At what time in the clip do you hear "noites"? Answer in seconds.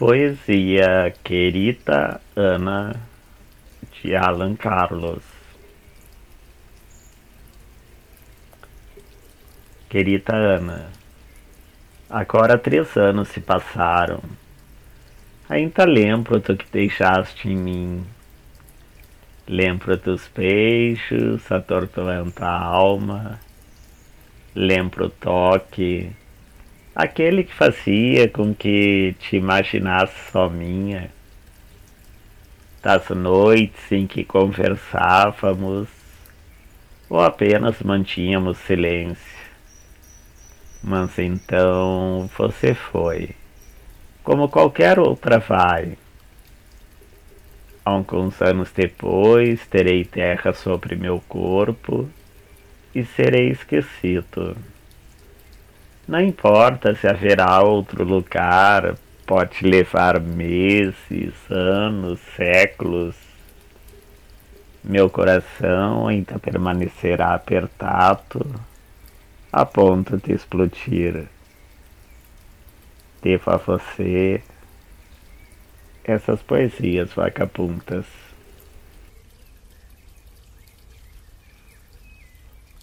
33.10-33.92